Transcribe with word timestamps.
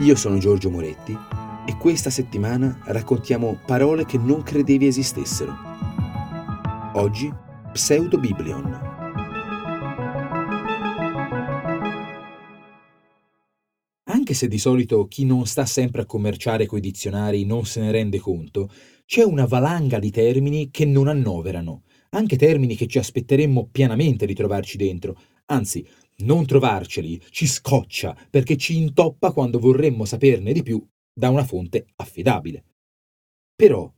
Io 0.00 0.16
sono 0.16 0.38
Giorgio 0.38 0.70
Moretti 0.70 1.16
e 1.66 1.76
questa 1.76 2.10
settimana 2.10 2.80
raccontiamo 2.84 3.58
parole 3.64 4.04
che 4.04 4.18
non 4.18 4.42
credevi 4.42 4.86
esistessero. 4.86 5.52
Oggi 6.94 7.32
Pseudobiblion. 7.72 8.92
Anche 14.04 14.34
se 14.34 14.48
di 14.48 14.58
solito 14.58 15.06
chi 15.06 15.24
non 15.24 15.46
sta 15.46 15.64
sempre 15.66 16.02
a 16.02 16.06
commerciare 16.06 16.66
coi 16.66 16.80
dizionari 16.80 17.44
non 17.44 17.64
se 17.64 17.80
ne 17.80 17.90
rende 17.90 18.18
conto, 18.18 18.70
c'è 19.06 19.22
una 19.22 19.44
valanga 19.44 19.98
di 19.98 20.10
termini 20.10 20.70
che 20.70 20.84
non 20.84 21.08
annoverano, 21.08 21.82
anche 22.10 22.36
termini 22.36 22.74
che 22.74 22.86
ci 22.86 22.98
aspetteremmo 22.98 23.68
pianamente 23.70 24.24
di 24.24 24.34
trovarci 24.34 24.76
dentro, 24.76 25.18
anzi 25.46 25.86
non 26.22 26.46
trovarceli 26.46 27.20
ci 27.30 27.46
scoccia 27.46 28.16
perché 28.30 28.56
ci 28.56 28.76
intoppa 28.76 29.32
quando 29.32 29.58
vorremmo 29.58 30.04
saperne 30.04 30.52
di 30.52 30.62
più 30.62 30.84
da 31.12 31.30
una 31.30 31.44
fonte 31.44 31.86
affidabile. 31.96 32.64
Però, 33.54 33.92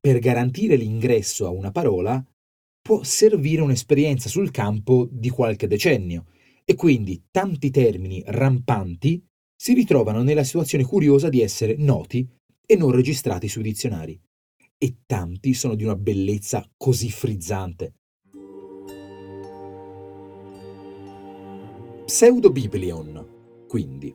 per 0.00 0.18
garantire 0.18 0.76
l'ingresso 0.76 1.46
a 1.46 1.50
una 1.50 1.70
parola, 1.70 2.24
può 2.80 3.02
servire 3.02 3.62
un'esperienza 3.62 4.28
sul 4.28 4.50
campo 4.50 5.08
di 5.10 5.28
qualche 5.28 5.66
decennio 5.66 6.26
e 6.64 6.74
quindi 6.74 7.26
tanti 7.30 7.70
termini 7.70 8.22
rampanti 8.26 9.24
si 9.56 9.72
ritrovano 9.74 10.22
nella 10.22 10.44
situazione 10.44 10.84
curiosa 10.84 11.28
di 11.28 11.40
essere 11.40 11.76
noti 11.76 12.28
e 12.64 12.76
non 12.76 12.90
registrati 12.90 13.48
sui 13.48 13.62
dizionari. 13.62 14.20
E 14.78 14.98
tanti 15.06 15.54
sono 15.54 15.74
di 15.74 15.84
una 15.84 15.96
bellezza 15.96 16.68
così 16.76 17.10
frizzante 17.10 17.94
Pseudobiblion, 22.06 23.64
quindi. 23.66 24.14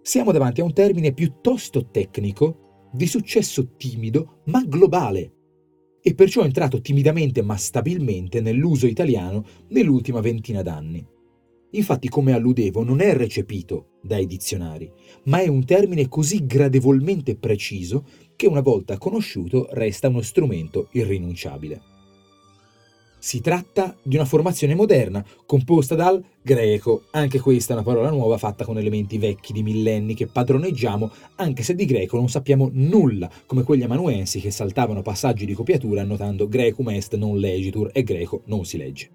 Siamo 0.00 0.32
davanti 0.32 0.62
a 0.62 0.64
un 0.64 0.72
termine 0.72 1.12
piuttosto 1.12 1.90
tecnico, 1.90 2.88
di 2.94 3.06
successo 3.06 3.74
timido 3.76 4.40
ma 4.46 4.64
globale, 4.64 5.32
e 6.00 6.14
perciò 6.14 6.40
è 6.40 6.46
entrato 6.46 6.80
timidamente 6.80 7.42
ma 7.42 7.58
stabilmente 7.58 8.40
nell'uso 8.40 8.86
italiano 8.86 9.44
nell'ultima 9.68 10.20
ventina 10.20 10.62
d'anni. 10.62 11.06
Infatti, 11.72 12.08
come 12.08 12.32
alludevo, 12.32 12.82
non 12.82 13.02
è 13.02 13.14
recepito 13.14 13.98
dai 14.02 14.24
dizionari, 14.24 14.90
ma 15.24 15.40
è 15.40 15.46
un 15.46 15.66
termine 15.66 16.08
così 16.08 16.46
gradevolmente 16.46 17.36
preciso 17.36 18.06
che 18.34 18.46
una 18.46 18.62
volta 18.62 18.96
conosciuto 18.96 19.68
resta 19.72 20.08
uno 20.08 20.22
strumento 20.22 20.88
irrinunciabile. 20.92 21.93
Si 23.24 23.40
tratta 23.40 23.96
di 24.02 24.16
una 24.16 24.26
formazione 24.26 24.74
moderna, 24.74 25.24
composta 25.46 25.94
dal 25.94 26.22
greco, 26.42 27.04
anche 27.12 27.40
questa 27.40 27.72
è 27.72 27.76
una 27.76 27.82
parola 27.82 28.10
nuova 28.10 28.36
fatta 28.36 28.66
con 28.66 28.76
elementi 28.76 29.16
vecchi 29.16 29.54
di 29.54 29.62
millenni 29.62 30.12
che 30.12 30.26
padroneggiamo, 30.26 31.10
anche 31.36 31.62
se 31.62 31.74
di 31.74 31.86
greco 31.86 32.18
non 32.18 32.28
sappiamo 32.28 32.68
nulla, 32.70 33.30
come 33.46 33.62
quegli 33.62 33.82
amanuensi 33.82 34.40
che 34.40 34.50
saltavano 34.50 35.00
passaggi 35.00 35.46
di 35.46 35.54
copiatura 35.54 36.02
annotando 36.02 36.46
grecum 36.48 36.90
est 36.90 37.16
non 37.16 37.38
legitur 37.38 37.88
e 37.94 38.02
greco 38.02 38.42
non 38.44 38.66
si 38.66 38.76
legge. 38.76 39.08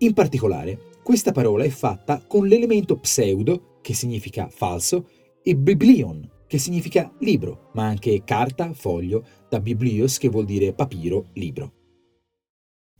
In 0.00 0.12
particolare, 0.12 0.78
questa 1.02 1.32
parola 1.32 1.64
è 1.64 1.70
fatta 1.70 2.22
con 2.26 2.46
l'elemento 2.46 2.98
pseudo, 2.98 3.78
che 3.80 3.94
significa 3.94 4.50
falso, 4.50 5.08
e 5.42 5.56
biblion, 5.56 6.30
che 6.46 6.58
significa 6.58 7.10
libro, 7.20 7.70
ma 7.72 7.86
anche 7.86 8.24
carta, 8.26 8.74
foglio, 8.74 9.24
da 9.48 9.58
biblios, 9.58 10.18
che 10.18 10.28
vuol 10.28 10.44
dire 10.44 10.74
papiro, 10.74 11.28
libro. 11.32 11.72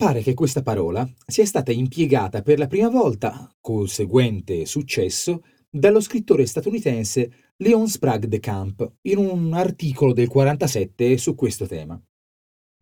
Pare 0.03 0.21
che 0.21 0.33
questa 0.33 0.63
parola 0.63 1.09
sia 1.25 1.45
stata 1.45 1.71
impiegata 1.71 2.41
per 2.41 2.57
la 2.57 2.67
prima 2.67 2.89
volta, 2.89 3.49
col 3.61 3.87
seguente 3.87 4.65
successo, 4.65 5.45
dallo 5.69 6.01
scrittore 6.01 6.45
statunitense 6.45 7.53
Leon 7.55 7.87
Sprague 7.87 8.27
de 8.27 8.41
Camp 8.41 8.95
in 9.03 9.17
un 9.17 9.53
articolo 9.53 10.11
del 10.11 10.27
47 10.27 11.17
su 11.17 11.35
questo 11.35 11.67
tema. 11.67 11.97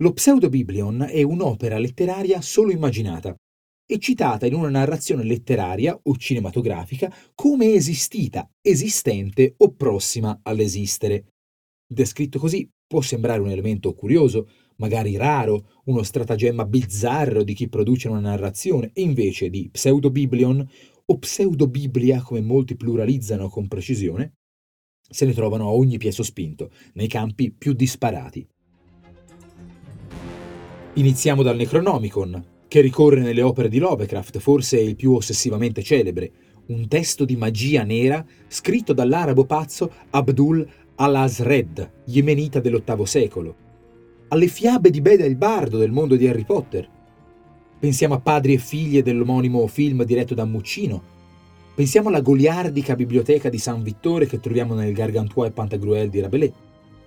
Lo 0.01 0.13
Pseudobiblion 0.13 1.09
è 1.11 1.21
un'opera 1.21 1.77
letteraria 1.77 2.41
solo 2.41 2.71
immaginata 2.71 3.35
e 3.85 3.99
citata 3.99 4.47
in 4.47 4.55
una 4.55 4.69
narrazione 4.69 5.23
letteraria 5.23 5.95
o 6.01 6.17
cinematografica 6.17 7.13
come 7.35 7.71
esistita, 7.73 8.49
esistente 8.59 9.53
o 9.57 9.75
prossima 9.75 10.39
all'esistere. 10.41 11.33
Descritto 11.87 12.39
così 12.39 12.67
può 12.87 13.01
sembrare 13.01 13.41
un 13.41 13.51
elemento 13.51 13.93
curioso, 13.93 14.49
magari 14.81 15.15
raro, 15.15 15.67
uno 15.85 16.01
stratagemma 16.01 16.65
bizzarro 16.65 17.43
di 17.43 17.53
chi 17.53 17.69
produce 17.69 18.09
una 18.09 18.19
narrazione, 18.19 18.89
e 18.93 19.01
invece 19.01 19.51
di 19.51 19.69
pseudobiblion 19.71 20.67
o 21.05 21.17
pseudobiblia, 21.19 22.21
come 22.21 22.41
molti 22.41 22.75
pluralizzano 22.75 23.47
con 23.47 23.67
precisione, 23.67 24.37
se 25.07 25.25
ne 25.25 25.33
trovano 25.33 25.67
a 25.67 25.71
ogni 25.71 25.99
piè 25.99 26.09
sospinto, 26.09 26.71
nei 26.93 27.07
campi 27.07 27.51
più 27.51 27.73
disparati. 27.73 28.47
Iniziamo 30.93 31.43
dal 31.43 31.57
Necronomicon, 31.57 32.45
che 32.67 32.81
ricorre 32.81 33.21
nelle 33.21 33.43
opere 33.43 33.69
di 33.69 33.77
Lovecraft, 33.77 34.39
forse 34.39 34.79
il 34.79 34.95
più 34.95 35.13
ossessivamente 35.13 35.83
celebre, 35.83 36.31
un 36.67 36.87
testo 36.87 37.23
di 37.23 37.35
magia 37.35 37.83
nera 37.83 38.25
scritto 38.47 38.93
dall'arabo 38.93 39.45
pazzo 39.45 39.91
Abdul 40.09 40.67
al-Azred, 40.95 42.03
yemenita 42.05 42.59
dell'VIII 42.59 43.05
secolo, 43.05 43.55
alle 44.33 44.47
fiabe 44.47 44.91
di 44.91 45.01
Beda 45.01 45.25
il 45.25 45.35
Bardo 45.35 45.77
del 45.77 45.91
mondo 45.91 46.15
di 46.15 46.25
Harry 46.25 46.45
Potter. 46.45 46.87
Pensiamo 47.77 48.13
a 48.13 48.19
padri 48.21 48.53
e 48.53 48.59
figlie 48.59 49.03
dell'omonimo 49.03 49.67
film 49.67 50.05
diretto 50.05 50.33
da 50.33 50.45
Muccino. 50.45 51.03
Pensiamo 51.75 52.07
alla 52.07 52.21
goliardica 52.21 52.95
biblioteca 52.95 53.49
di 53.49 53.57
San 53.57 53.83
Vittore 53.83 54.27
che 54.27 54.39
troviamo 54.39 54.73
nel 54.73 54.93
Gargantua 54.93 55.47
e 55.47 55.51
Pantagruel 55.51 56.09
di 56.09 56.21
Rabelais. 56.21 56.53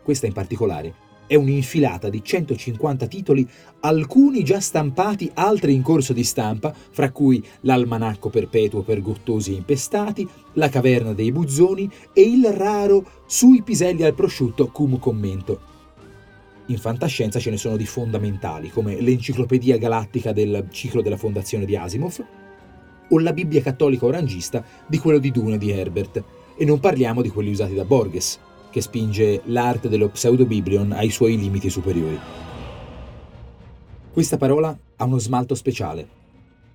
Questa 0.03 0.27
in 0.27 0.35
particolare 0.35 0.95
è 1.27 1.35
un'infilata 1.35 2.11
di 2.11 2.23
150 2.23 3.07
titoli, 3.07 3.49
alcuni 3.81 4.45
già 4.45 4.61
stampati, 4.61 5.31
altri 5.33 5.73
in 5.73 5.81
corso 5.81 6.13
di 6.13 6.25
stampa, 6.25 6.75
fra 6.75 7.11
cui 7.11 7.43
l'Almanacco 7.61 8.29
perpetuo 8.29 8.83
per 8.83 9.01
gottosi 9.01 9.53
e 9.53 9.57
impestati, 9.57 10.29
La 10.55 10.69
caverna 10.69 11.15
dei 11.15 11.33
buzzoni 11.33 11.91
e 12.13 12.21
il 12.21 12.53
raro 12.53 13.23
Sui 13.25 13.63
piselli 13.63 14.03
al 14.03 14.13
prosciutto 14.13 14.67
cum 14.67 14.99
commento, 14.99 15.73
in 16.67 16.79
fantascienza 16.79 17.39
ce 17.39 17.51
ne 17.51 17.57
sono 17.57 17.77
di 17.77 17.87
fondamentali, 17.87 18.71
come 18.71 19.01
l'Enciclopedia 19.01 19.77
Galattica 19.77 20.33
del 20.33 20.67
ciclo 20.71 21.03
della 21.03 21.17
fondazione 21.17 21.65
di 21.65 21.77
Asimov 21.77 22.25
o 23.09 23.19
la 23.19 23.33
Bibbia 23.33 23.61
cattolica 23.61 24.07
orangista 24.07 24.65
di 24.87 24.99
quello 24.99 25.19
di 25.19 25.31
Dune 25.31 25.59
di 25.59 25.71
Herbert, 25.71 26.25
e 26.57 26.65
non 26.65 26.81
parliamo 26.81 27.21
di 27.21 27.29
quelli 27.29 27.51
usati 27.51 27.75
da 27.75 27.85
Borges, 27.85 28.39
che 28.71 28.81
spinge 28.81 29.43
l'arte 29.45 29.89
dello 29.89 30.09
pseudobiblion 30.09 30.93
ai 30.93 31.11
suoi 31.11 31.37
limiti 31.37 31.69
superiori. 31.69 32.19
Questa 34.13 34.37
parola 34.37 34.77
ha 34.97 35.05
uno 35.05 35.19
smalto 35.19 35.55
speciale. 35.55 36.09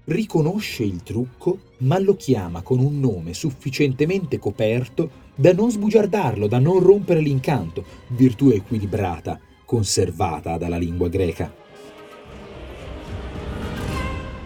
Riconosce 0.06 0.84
il 0.84 1.02
trucco, 1.04 1.60
ma 1.80 1.98
lo 2.00 2.16
chiama 2.16 2.62
con 2.62 2.80
un 2.80 3.00
nome 3.00 3.34
sufficientemente 3.34 4.38
coperto 4.38 5.28
da 5.36 5.54
non 5.54 5.72
sbugiardarlo, 5.72 6.48
da 6.48 6.60
non 6.60 6.80
rompere 6.80 7.22
l'incanto, 7.22 7.84
virtù 8.10 8.50
equilibrata, 8.50 9.40
conservata 9.70 10.58
dalla 10.58 10.80
lingua 10.80 11.10
greca. 11.10 11.54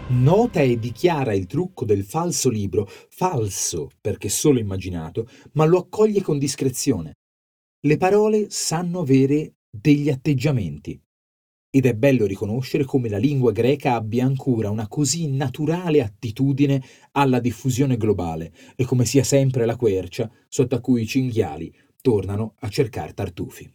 Nota 0.08 0.60
e 0.60 0.78
dichiara 0.78 1.32
il 1.32 1.46
trucco 1.46 1.86
del 1.86 2.04
falso 2.04 2.50
libro, 2.50 2.86
falso 3.08 3.88
perché 4.02 4.28
solo 4.28 4.58
immaginato, 4.58 5.26
ma 5.52 5.64
lo 5.64 5.78
accoglie 5.78 6.20
con 6.20 6.38
discrezione. 6.38 7.14
Le 7.80 7.96
parole 7.96 8.50
sanno 8.50 9.00
avere 9.00 9.54
degli 9.70 10.10
atteggiamenti. 10.10 11.00
Ed 11.70 11.86
è 11.86 11.94
bello 11.94 12.26
riconoscere 12.26 12.84
come 12.84 13.08
la 13.08 13.16
lingua 13.16 13.50
greca 13.50 13.94
abbia 13.94 14.26
ancora 14.26 14.68
una 14.68 14.88
così 14.88 15.30
naturale 15.30 16.02
attitudine 16.02 16.84
alla 17.12 17.40
diffusione 17.40 17.96
globale 17.96 18.52
e 18.76 18.84
come 18.84 19.06
sia 19.06 19.24
sempre 19.24 19.64
la 19.64 19.76
quercia 19.76 20.30
sotto 20.48 20.74
a 20.74 20.80
cui 20.80 21.00
i 21.00 21.06
cinghiali 21.06 21.74
tornano 22.02 22.56
a 22.58 22.68
cercare 22.68 23.14
tartufi. 23.14 23.74